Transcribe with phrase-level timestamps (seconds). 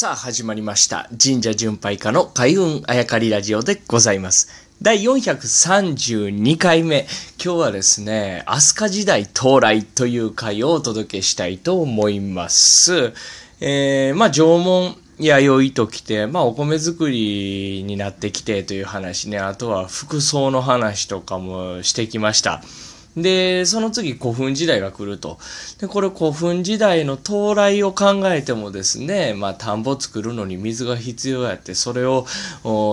[0.00, 1.10] さあ始まりました。
[1.20, 4.48] 神社巡拝家の開運あやかりラジオでございます。
[4.80, 7.08] 第432回目。
[7.44, 13.12] 今日はですね飛鳥時代到来という回をお届けしたいと思います。
[13.60, 22.62] えー、まあ縄文弥生ときて、まあお米作りになってきてという話ね、あとは服装の話とかもしてきました。
[23.16, 25.38] で、その次古墳時代が来ると。
[25.80, 32.26] で、これ古墳時代の到来を考えてもですね、まあ田んぼ作るのに水が必要やって、それを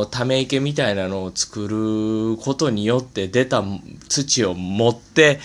[0.09, 3.63] ため池みたいなのを作ることによって出た
[4.09, 5.39] 土を持って、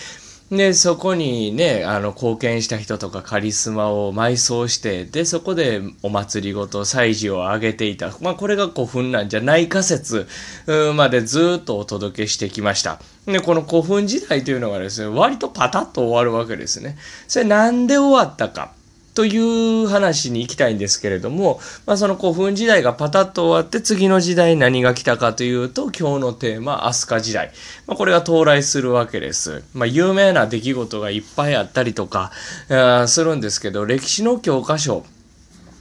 [0.51, 8.11] で、そこにね、あの、貢献した人とかカリスマを埋葬して、で、そこでお祭りごと祭事をあげていた。
[8.19, 10.27] まあ、これが古墳なんじゃない仮説
[10.97, 12.99] までずっとお届けしてきました。
[13.25, 16.97] で、この古墳時代というのがですね、割とパタッと終わるわけですね。
[17.29, 18.73] それなんで終わったか。
[19.13, 27.51] という話に行きたいんですけれども、まあ、その古墳時代がパタッと終わって次の時代何が来たかというと今日のテーマ飛鳥時代、
[27.87, 32.31] まあ、これが到来するわけです、まあ、有名な出来事がいっぱいあったりとか
[33.07, 35.05] するんですけど歴史の教科書。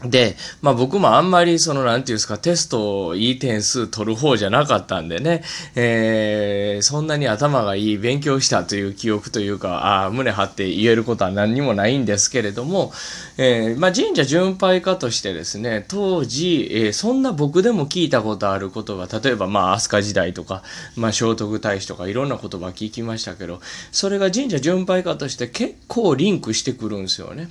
[0.05, 5.43] で、まあ僕もあんまりそのなんていうんですかテストをいい点数取る方じゃなかったんでね、
[5.75, 12.93] えー、そんなに頭がいい勉強したという記憶というか、ああ、胸張って言えることは何にもないんですけれども、
[13.37, 20.63] えー、まあ神社巡拝家としてですね、当時、えー、そんな僕でも聞いたことある言葉、例えばまあ飛鳥時代とか、
[20.97, 23.61] まあ聖徳太子とかいろんな言葉聞きましたけど、
[23.93, 27.51] それが神社巡拝家として結構リンクしてくるんですよね。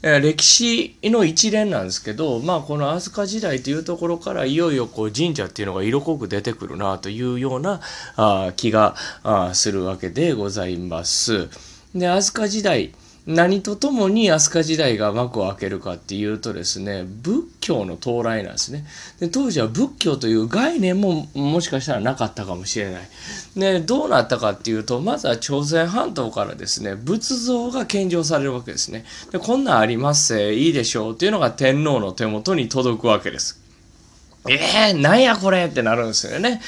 [0.00, 7.80] 歴史の一連なんですけど、まあ、この飛鳥時代というところからいよいよこう神社っていうのが色濃く出てくるなというような
[8.16, 11.48] あ気があするわけでございます。
[11.94, 12.94] で飛鳥時代
[13.28, 18.86] 何とともに飛鳥時代が幕を開けるかっていうとですね仏教の到来なんですね。
[19.20, 23.02] で当時は仏教という概念ももしかしたらなかったかもしれない。
[23.54, 29.04] でどうなったかっていうとまずは朝鮮半島からですね仏像が献上されるわけですね。
[29.30, 33.60] でこんなんありますせいいでしょうっていうのが天皇の手元に届くわけです。
[34.48, 36.62] えー、なんやこれってなるんですよね。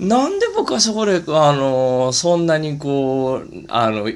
[0.00, 4.10] なんで僕はそこで、あのそんなにこう、あの、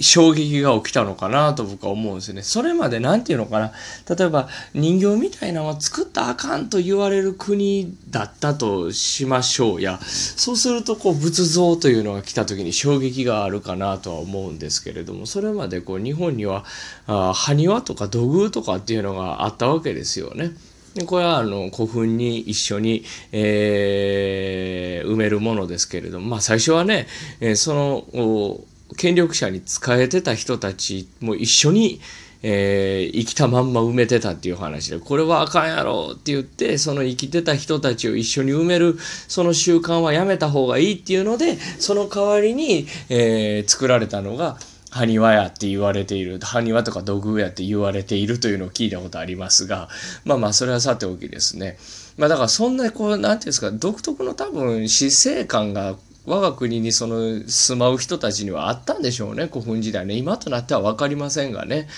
[0.00, 2.42] 衝撃が起きたのかなと僕は思うんですよね。
[2.42, 3.72] それまで何て言うのかな
[4.08, 16.64] 例えば人形みたいなのは作ったあかんと言われる国だったとしましょうやそうするとこう仏像というのが来た時に衝撃があるかなとは思うんですけれどもそれまでこう日本には
[17.06, 20.50] あ埴輪とか土偶とかっていうのがあったわけですよね。
[20.94, 27.06] でこれはあの古墳に一緒に、えー、埋めるものですけれども、まあ、最初はね、
[27.40, 28.60] えー、その
[28.96, 32.00] 権力者に仕えてた人たちも一緒に、
[32.42, 38.98] えー、生きたまんま埋めてたっていう話で、これはあかんやろって言って、その生きてた人たちを一緒に埋める、
[39.28, 44.58] その習慣はやめた方がいいっていうので、その代わりに、えー、作られたのが、
[44.90, 49.88] 埴輪やって言われている、埴輪とか土偶やって言われているというのを聞いたことありますが、
[50.24, 51.78] まあまあ、それはさておきですね。
[52.18, 61.88] まあだからそんな、こう、なんていうんですか、独特の多分、死生観が我が国にその住まう人たちにはあったんでしょうね古墳時代ね今となっては分かりませんがね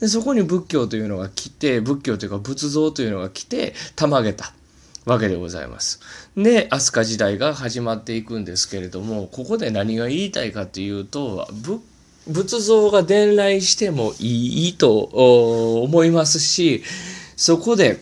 [0.00, 4.52] でそこに仏教というのが来て仏教というか仏像というのが来てたまげた
[5.04, 6.00] わけでございます。
[6.34, 11.46] で飛鳥時代が始まっていくんですけれどもここで何が言いたいかというと
[12.26, 16.82] 仏像が伝来してもいいと思いますし
[17.36, 18.00] そこで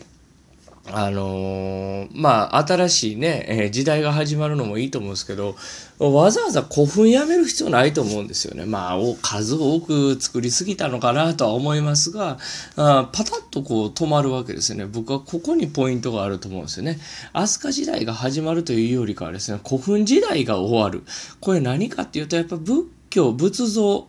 [0.91, 5.55] あのー、まあ、新しいね、えー、時代が始まるのもいいと思うんですけど、
[5.99, 8.65] わざわざ古墳やめる必要ないと思うんですよね。
[8.65, 12.37] まあ、数多く作りすぎたのかなとは思いますが、
[12.75, 14.85] あパタッとこう止まるわけですよね。
[14.85, 16.99] 僕はここにポイントがあると思うんですよね。
[17.31, 21.03] 飛鳥時代が始まるというよりかはですね、古墳時代が終わる。
[21.39, 24.05] これ何かっていうと、やっぱ仏教、仏像、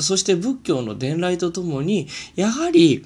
[0.00, 3.04] そして仏教の伝来とともに、やはり、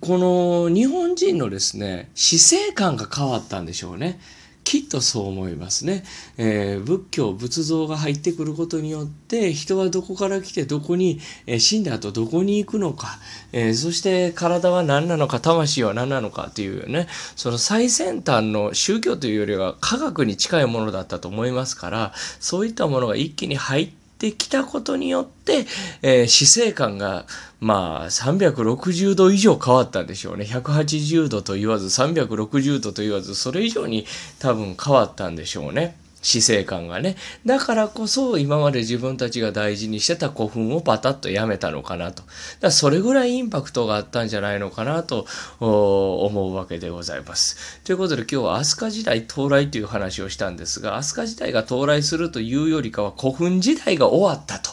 [0.00, 4.18] この日本人のですね、死生観が変わったんでしょうね。
[4.64, 6.04] きっとそう思いますね、
[6.38, 13.18] えー、仏教仏像が入ってくることによって人はどこから来てどこに、えー、死んだ後どこに行くのか、
[13.52, 17.06] えー、そして体は何なのか魂は何なのかというね。
[17.36, 25.66] その最先端の宗教というよりは科学に近いものだったと思いますからそういったものが一気に入ってってきたことによって、
[26.02, 27.26] えー、死生観が、
[27.60, 30.44] まあ、360度以上変わったんでしょうね。
[30.44, 34.06] 180度と言わず、360度と言わず、それ以上に
[34.38, 35.96] 多分変わったんでしょうね。
[36.24, 37.16] 死生観がね。
[37.44, 42.22] だからこそ今まで自分たちが大事にしてた古墳をパタッとやめたのかなと。
[42.60, 45.26] だそれぐらいインパクトがあったんじゃないのかなと
[45.60, 47.80] 思うわけでございます。
[47.84, 54.63] ということで今日は飛鳥時代到来という話をしたんですが、飛鳥時代が到来するというよりかは古墳時代が終わった。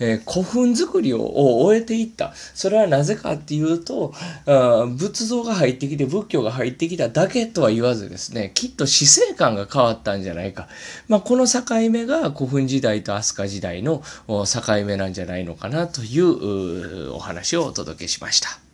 [0.00, 1.20] えー、古墳作りを
[1.62, 2.32] 終えていった。
[2.54, 4.12] それはなぜかっていうと、
[4.46, 10.68] あ仏像が入ってきて仏教が入ってきただけとは言わずですね、きっと死生観が変わったんじゃないか。
[11.08, 14.44] まあ、この境目が古墳時代と飛鳥時代の境
[14.84, 18.67] 目なんじゃないのかなというお話をお届けしました。